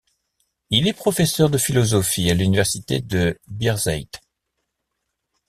[0.71, 4.09] Il est professeur de philosophie à l'université de Birzeit.